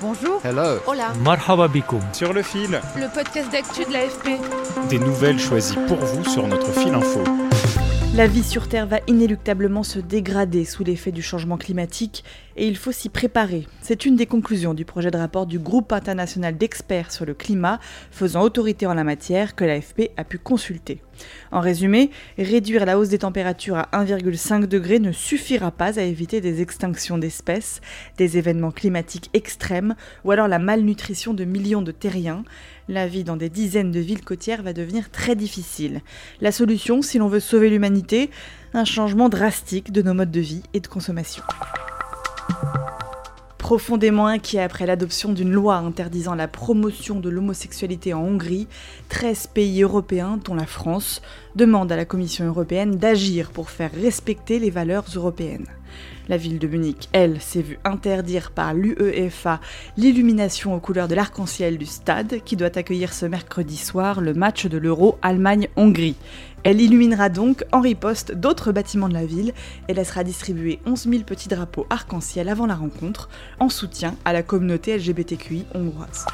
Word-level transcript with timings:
Bonjour. 0.00 0.40
Hello. 0.44 0.78
Hola. 0.86 1.12
Marhaba 1.24 1.66
bikoum. 1.68 2.00
Sur 2.12 2.32
le 2.32 2.42
fil, 2.42 2.80
Le 2.96 3.12
podcast 3.12 3.50
d'actu 3.50 3.84
de 3.84 3.92
l'AFP. 3.92 4.38
des 4.88 4.98
nouvelles 4.98 5.38
choisies 5.40 5.76
pour 5.88 5.96
vous 5.98 6.24
sur 6.24 6.46
notre 6.46 6.70
fil 6.72 6.94
info. 6.94 7.22
La 8.14 8.26
vie 8.26 8.42
sur 8.42 8.68
Terre 8.68 8.86
va 8.86 8.98
inéluctablement 9.06 9.82
se 9.82 9.98
dégrader 9.98 10.64
sous 10.64 10.82
l'effet 10.84 11.12
du 11.12 11.22
changement 11.22 11.56
climatique 11.56 12.24
et 12.58 12.66
il 12.66 12.76
faut 12.76 12.92
s'y 12.92 13.08
préparer. 13.08 13.66
C'est 13.80 14.04
une 14.04 14.16
des 14.16 14.26
conclusions 14.26 14.74
du 14.74 14.84
projet 14.84 15.10
de 15.10 15.16
rapport 15.16 15.46
du 15.46 15.58
groupe 15.58 15.92
international 15.92 16.58
d'experts 16.58 17.12
sur 17.12 17.24
le 17.24 17.32
climat 17.32 17.78
faisant 18.10 18.42
autorité 18.42 18.86
en 18.86 18.94
la 18.94 19.04
matière 19.04 19.54
que 19.54 19.64
l'AFP 19.64 20.10
a 20.16 20.24
pu 20.24 20.38
consulter. 20.38 21.00
En 21.52 21.60
résumé, 21.60 22.10
réduire 22.36 22.84
la 22.84 22.98
hausse 22.98 23.08
des 23.08 23.18
températures 23.18 23.76
à 23.76 23.88
1,5 23.92 24.66
degré 24.66 24.98
ne 24.98 25.12
suffira 25.12 25.70
pas 25.70 25.98
à 25.98 26.02
éviter 26.02 26.40
des 26.40 26.60
extinctions 26.60 27.16
d'espèces, 27.16 27.80
des 28.16 28.38
événements 28.38 28.72
climatiques 28.72 29.30
extrêmes 29.34 29.94
ou 30.24 30.32
alors 30.32 30.48
la 30.48 30.58
malnutrition 30.58 31.34
de 31.34 31.44
millions 31.44 31.82
de 31.82 31.92
terriens. 31.92 32.44
La 32.88 33.06
vie 33.06 33.24
dans 33.24 33.36
des 33.36 33.50
dizaines 33.50 33.92
de 33.92 34.00
villes 34.00 34.24
côtières 34.24 34.62
va 34.62 34.72
devenir 34.72 35.10
très 35.10 35.36
difficile. 35.36 36.00
La 36.40 36.52
solution, 36.52 37.02
si 37.02 37.18
l'on 37.18 37.28
veut 37.28 37.40
sauver 37.40 37.70
l'humanité, 37.70 38.30
un 38.74 38.84
changement 38.84 39.28
drastique 39.28 39.92
de 39.92 40.02
nos 40.02 40.14
modes 40.14 40.30
de 40.30 40.40
vie 40.40 40.62
et 40.74 40.80
de 40.80 40.88
consommation. 40.88 41.42
Profondément 43.68 44.26
inquiet 44.28 44.62
après 44.62 44.86
l'adoption 44.86 45.30
d'une 45.30 45.52
loi 45.52 45.74
interdisant 45.76 46.34
la 46.34 46.48
promotion 46.48 47.20
de 47.20 47.28
l'homosexualité 47.28 48.14
en 48.14 48.22
Hongrie, 48.22 48.66
13 49.10 49.48
pays 49.48 49.82
européens, 49.82 50.40
dont 50.42 50.54
la 50.54 50.64
France, 50.64 51.20
demandent 51.58 51.90
à 51.90 51.96
la 51.96 52.04
Commission 52.04 52.46
européenne 52.46 52.96
d'agir 52.96 53.50
pour 53.50 53.68
faire 53.68 53.90
respecter 53.92 54.60
les 54.60 54.70
valeurs 54.70 55.06
européennes. 55.16 55.66
La 56.28 56.36
ville 56.36 56.60
de 56.60 56.68
Munich, 56.68 57.08
elle, 57.12 57.40
s'est 57.40 57.62
vue 57.62 57.80
interdire 57.84 58.52
par 58.52 58.74
l'UEFA 58.74 59.60
l'illumination 59.96 60.74
aux 60.74 60.78
couleurs 60.78 61.08
de 61.08 61.16
l'arc-en-ciel 61.16 61.76
du 61.76 61.86
stade 61.86 62.42
qui 62.44 62.54
doit 62.54 62.78
accueillir 62.78 63.12
ce 63.12 63.26
mercredi 63.26 63.76
soir 63.76 64.20
le 64.20 64.34
match 64.34 64.66
de 64.66 64.78
l'Euro 64.78 65.18
Allemagne-Hongrie. 65.22 66.14
Elle 66.62 66.80
illuminera 66.80 67.28
donc 67.28 67.64
en 67.72 67.80
riposte 67.80 68.32
d'autres 68.32 68.70
bâtiments 68.70 69.08
de 69.08 69.14
la 69.14 69.26
ville 69.26 69.52
et 69.88 69.94
laissera 69.94 70.22
distribuer 70.22 70.78
11 70.86 71.08
000 71.08 71.22
petits 71.24 71.48
drapeaux 71.48 71.86
arc-en-ciel 71.90 72.48
avant 72.48 72.66
la 72.66 72.76
rencontre, 72.76 73.28
en 73.58 73.68
soutien 73.68 74.14
à 74.24 74.32
la 74.32 74.44
communauté 74.44 74.96
LGBTQI 74.96 75.64
hongroise. 75.74 76.24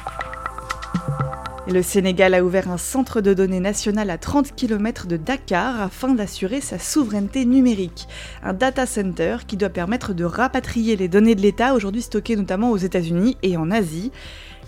Le 1.67 1.81
Sénégal 1.81 2.35
a 2.35 2.43
ouvert 2.43 2.69
un 2.69 2.77
centre 2.77 3.21
de 3.21 3.33
données 3.33 3.59
national 3.59 4.11
à 4.11 4.19
30 4.19 4.55
km 4.55 5.07
de 5.07 5.17
Dakar 5.17 5.81
afin 5.81 6.13
d'assurer 6.13 6.61
sa 6.61 6.77
souveraineté 6.77 7.43
numérique. 7.43 8.07
Un 8.43 8.53
data 8.53 8.85
center 8.85 9.37
qui 9.47 9.57
doit 9.57 9.69
permettre 9.69 10.13
de 10.13 10.25
rapatrier 10.25 10.95
les 10.95 11.07
données 11.07 11.33
de 11.33 11.41
l'État, 11.41 11.73
aujourd'hui 11.73 12.03
stockées 12.03 12.35
notamment 12.35 12.69
aux 12.69 12.77
États-Unis 12.77 13.35
et 13.41 13.57
en 13.57 13.71
Asie. 13.71 14.11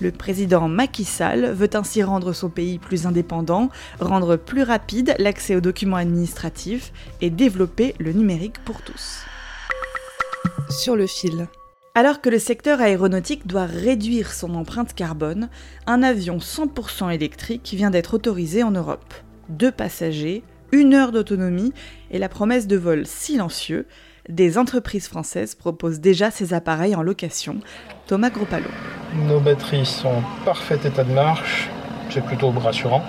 Le 0.01 0.11
président 0.11 0.67
Macky 0.67 1.03
Sall 1.03 1.51
veut 1.53 1.69
ainsi 1.75 2.01
rendre 2.01 2.33
son 2.33 2.49
pays 2.49 2.79
plus 2.79 3.05
indépendant, 3.05 3.69
rendre 3.99 4.35
plus 4.35 4.63
rapide 4.63 5.13
l'accès 5.19 5.55
aux 5.55 5.61
documents 5.61 5.97
administratifs 5.97 6.91
et 7.21 7.29
développer 7.29 7.93
le 7.99 8.11
numérique 8.11 8.57
pour 8.65 8.81
tous. 8.81 9.19
Sur 10.71 10.95
le 10.95 11.05
fil. 11.05 11.47
Alors 11.97 12.21
que 12.21 12.29
le 12.29 12.37
secteur 12.37 12.79
aéronautique 12.79 13.47
doit 13.47 13.65
réduire 13.65 14.31
son 14.31 14.53
empreinte 14.53 14.93
carbone, 14.93 15.49
un 15.87 16.03
avion 16.03 16.37
100% 16.37 17.11
électrique 17.11 17.73
vient 17.73 17.89
d'être 17.89 18.13
autorisé 18.13 18.61
en 18.61 18.69
Europe. 18.69 19.15
Deux 19.49 19.71
passagers, 19.71 20.43
une 20.71 20.93
heure 20.93 21.11
d'autonomie 21.11 21.73
et 22.11 22.19
la 22.19 22.29
promesse 22.29 22.67
de 22.67 22.77
vol 22.77 23.07
silencieux, 23.07 23.87
des 24.29 24.59
entreprises 24.59 25.07
françaises 25.07 25.55
proposent 25.55 25.99
déjà 25.99 26.29
ces 26.29 26.53
appareils 26.53 26.93
en 26.93 27.01
location. 27.01 27.61
Thomas 28.05 28.29
Gropalo. 28.29 28.69
Nos 29.15 29.39
batteries 29.39 29.87
sont 29.87 30.09
en 30.09 30.23
parfait 30.45 30.77
état 30.85 31.03
de 31.03 31.13
marche, 31.13 31.67
c'est 32.11 32.23
plutôt 32.23 32.51
rassurant, 32.51 33.03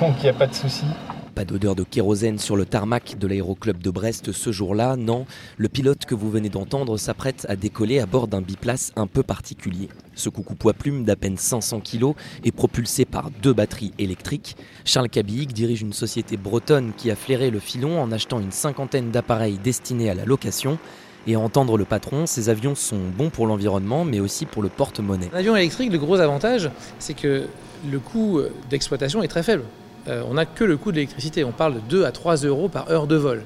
donc 0.00 0.16
il 0.18 0.24
n'y 0.24 0.30
a 0.30 0.34
pas 0.34 0.48
de 0.48 0.54
souci. 0.54 0.86
Pas 1.34 1.44
d'odeur 1.44 1.74
de 1.74 1.82
kérosène 1.82 2.38
sur 2.38 2.54
le 2.54 2.64
tarmac 2.64 3.18
de 3.18 3.26
l'aéroclub 3.26 3.82
de 3.82 3.90
Brest 3.90 4.30
ce 4.30 4.52
jour-là, 4.52 4.94
non. 4.94 5.26
Le 5.56 5.68
pilote 5.68 6.04
que 6.04 6.14
vous 6.14 6.30
venez 6.30 6.48
d'entendre 6.48 6.96
s'apprête 6.96 7.44
à 7.48 7.56
décoller 7.56 7.98
à 7.98 8.06
bord 8.06 8.28
d'un 8.28 8.40
biplace 8.40 8.92
un 8.94 9.08
peu 9.08 9.24
particulier. 9.24 9.88
Ce 10.14 10.28
coucou 10.28 10.54
poids 10.54 10.74
plume 10.74 11.02
d'à 11.04 11.16
peine 11.16 11.36
500 11.36 11.80
kg 11.80 12.12
est 12.44 12.52
propulsé 12.52 13.04
par 13.04 13.32
deux 13.42 13.52
batteries 13.52 13.92
électriques. 13.98 14.56
Charles 14.84 15.08
Cabillic 15.08 15.52
dirige 15.52 15.82
une 15.82 15.92
société 15.92 16.36
bretonne 16.36 16.92
qui 16.96 17.10
a 17.10 17.16
flairé 17.16 17.50
le 17.50 17.58
filon 17.58 18.00
en 18.00 18.12
achetant 18.12 18.38
une 18.38 18.52
cinquantaine 18.52 19.10
d'appareils 19.10 19.58
destinés 19.58 20.10
à 20.10 20.14
la 20.14 20.24
location. 20.24 20.78
Et 21.26 21.34
à 21.34 21.40
entendre 21.40 21.76
le 21.76 21.84
patron, 21.84 22.26
ces 22.26 22.48
avions 22.48 22.76
sont 22.76 23.00
bons 23.16 23.30
pour 23.30 23.48
l'environnement, 23.48 24.04
mais 24.04 24.20
aussi 24.20 24.46
pour 24.46 24.62
le 24.62 24.68
porte-monnaie. 24.68 25.30
Un 25.32 25.56
électrique, 25.56 25.90
le 25.90 25.98
gros 25.98 26.20
avantage, 26.20 26.70
c'est 27.00 27.14
que 27.14 27.48
le 27.90 27.98
coût 27.98 28.40
d'exploitation 28.70 29.20
est 29.22 29.28
très 29.28 29.42
faible. 29.42 29.64
Euh, 30.08 30.22
on 30.28 30.34
n'a 30.34 30.46
que 30.46 30.64
le 30.64 30.76
coût 30.76 30.90
de 30.90 30.96
l'électricité. 30.96 31.44
On 31.44 31.52
parle 31.52 31.74
de 31.74 31.80
2 31.80 32.04
à 32.04 32.12
3 32.12 32.36
euros 32.44 32.68
par 32.68 32.90
heure 32.90 33.06
de 33.06 33.16
vol. 33.16 33.44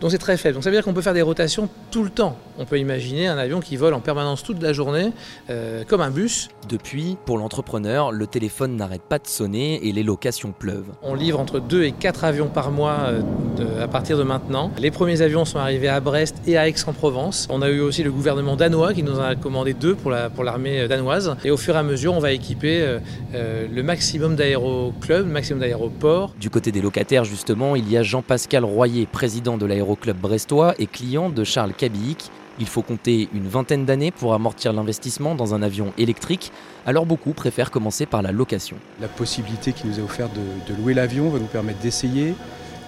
Donc 0.00 0.10
c'est 0.12 0.18
très 0.18 0.36
faible. 0.36 0.54
Donc 0.54 0.62
ça 0.64 0.70
veut 0.70 0.76
dire 0.76 0.84
qu'on 0.84 0.92
peut 0.94 1.02
faire 1.02 1.14
des 1.14 1.22
rotations 1.22 1.68
tout 1.90 2.04
le 2.04 2.10
temps. 2.10 2.36
On 2.58 2.64
peut 2.64 2.78
imaginer 2.78 3.26
un 3.28 3.38
avion 3.38 3.60
qui 3.60 3.76
vole 3.76 3.94
en 3.94 4.00
permanence 4.00 4.42
toute 4.42 4.62
la 4.62 4.72
journée, 4.72 5.12
euh, 5.50 5.82
comme 5.86 6.00
un 6.00 6.10
bus. 6.10 6.48
Depuis, 6.68 7.16
pour 7.24 7.38
l'entrepreneur, 7.38 8.12
le 8.12 8.26
téléphone 8.26 8.76
n'arrête 8.76 9.02
pas 9.02 9.18
de 9.18 9.26
sonner 9.26 9.86
et 9.86 9.92
les 9.92 10.02
locations 10.02 10.52
pleuvent. 10.56 10.86
On 11.02 11.14
livre 11.14 11.40
entre 11.40 11.60
2 11.60 11.82
et 11.84 11.92
4 11.92 12.24
avions 12.24 12.48
par 12.48 12.70
mois 12.70 12.96
euh, 13.06 13.20
de- 13.56 13.80
à 13.80 13.88
partir 13.88 14.18
de 14.18 14.22
maintenant. 14.22 14.70
Les 14.78 14.90
premiers 14.90 15.22
avions 15.22 15.44
sont 15.44 15.58
arrivés 15.58 15.88
à 15.88 16.00
Brest 16.00 16.36
et 16.46 16.56
à 16.56 16.68
Aix-en-Provence. 16.68 17.46
On 17.50 17.62
a 17.62 17.68
eu 17.68 17.80
aussi 17.80 18.02
le 18.02 18.10
gouvernement 18.12 18.56
danois 18.56 18.92
qui 18.94 19.02
nous 19.02 19.18
en 19.18 19.22
a 19.22 19.34
commandé 19.36 19.72
deux 19.74 19.94
pour 19.94 20.10
la- 20.10 20.30
pour 20.30 20.44
l'armée 20.44 20.86
danoise. 20.88 21.36
Et 21.44 21.50
au 21.50 21.56
fur 21.56 21.74
et 21.74 21.78
à 21.78 21.82
mesure, 21.82 22.14
on 22.14 22.18
va 22.20 22.32
équiper 22.32 22.82
euh, 22.82 22.98
euh, 23.34 23.66
le 23.72 23.82
maximum 23.82 24.36
d'aéroclubs, 24.36 25.26
le 25.26 25.32
maximum 25.32 25.60
d'aéroports. 25.60 26.34
Du 26.40 26.50
côté 26.50 26.70
des 26.72 26.80
locataires, 26.82 27.24
justement, 27.24 27.76
il 27.76 27.90
y 27.90 27.96
a 27.96 28.02
Jean-Pascal 28.02 28.64
Royer, 28.64 29.06
président 29.06 29.56
de 29.56 29.66
l'aéroclub 29.88 30.18
brestois 30.18 30.74
et 30.78 30.86
client 30.86 31.30
de 31.30 31.44
Charles 31.44 31.72
Cabillic. 31.72 32.30
Il 32.60 32.66
faut 32.66 32.82
compter 32.82 33.28
une 33.32 33.48
vingtaine 33.48 33.86
d'années 33.86 34.10
pour 34.10 34.34
amortir 34.34 34.72
l'investissement 34.72 35.34
dans 35.34 35.54
un 35.54 35.62
avion 35.62 35.92
électrique, 35.96 36.52
alors 36.86 37.06
beaucoup 37.06 37.32
préfèrent 37.32 37.70
commencer 37.70 38.04
par 38.04 38.20
la 38.20 38.32
location. 38.32 38.76
La 39.00 39.08
possibilité 39.08 39.72
qui 39.72 39.86
nous 39.86 39.98
est 39.98 40.02
offerte 40.02 40.32
de, 40.34 40.72
de 40.72 40.78
louer 40.78 40.92
l'avion 40.92 41.30
va 41.30 41.38
nous 41.38 41.46
permettre 41.46 41.78
d'essayer 41.78 42.34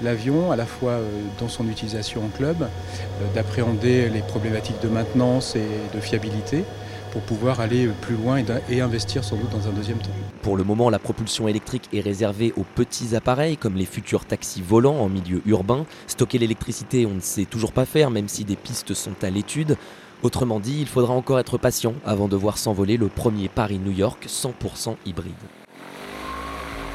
l'avion, 0.03 0.51
à 0.51 0.57
la 0.57 0.67
fois 0.67 0.93
euh, 0.93 1.09
dans 1.39 1.49
son 1.49 1.69
utilisation 1.69 2.23
en 2.25 2.29
club, 2.29 2.63
euh, 2.63 3.35
d'appréhender 3.35 4.09
les 4.09 4.21
problématiques 4.21 4.83
de 4.83 4.89
maintenance 4.89 5.57
et 5.57 5.97
de 5.97 6.01
fiabilité 6.01 6.65
pour 7.11 7.23
pouvoir 7.23 7.61
aller 7.61 7.89
plus 8.01 8.17
loin 8.17 8.43
et, 8.69 8.81
investir 8.81 9.25
sans 9.25 9.37
doute 9.37 9.51
dans 9.51 9.69
un 9.69 9.73
deuxième 9.73 9.99
temps. 9.99 10.11
Pour 10.43 10.57
le 10.57 10.65
moment, 10.65 10.91
la 10.91 10.99
propulsion 10.99 11.49
électrique 11.49 11.89
est 11.93 12.01
réservée 12.01 12.53
aux 12.57 12.65
petits 12.65 13.15
appareils 13.15 13.57
comme 13.57 13.75
les 13.75 13.85
futurs 13.85 14.25
taxis 14.25 14.63
volants 14.63 14.99
en 14.99 15.09
milieu 15.09 15.43
urbain. 15.47 15.87
Stocker 16.07 16.39
l'électricité, 16.39 17.07
on 17.07 17.15
ne 17.15 17.21
sait 17.21 17.45
toujours 17.45 17.73
pas 17.73 17.85
faire, 17.85 18.11
même 18.11 18.29
si 18.29 18.45
des 18.45 18.57
pistes 18.57 18.95
sont 18.95 19.23
à 19.23 19.31
l'étude. 19.31 19.77
Autrement 20.23 20.61
dit, 20.61 20.79
il 20.81 20.87
faudra 20.87 21.15
encore 21.15 21.39
être 21.39 21.57
patient 21.57 21.95
avant 22.05 22.29
de 22.29 22.37
voir 22.37 22.59
s'envoler 22.59 22.97
le 22.97 23.09
premier 23.09 23.49
Paris-New 23.49 23.93
York 23.93 24.27
100% 24.27 24.97
hybride. 25.07 25.33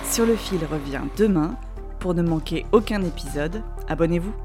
Sur 0.09 0.25
le 0.25 0.35
fil 0.35 0.59
revient 0.71 1.01
demain. 1.17 1.55
Pour 1.99 2.13
ne 2.13 2.21
manquer 2.21 2.65
aucun 2.71 3.01
épisode, 3.01 3.63
abonnez-vous. 3.87 4.44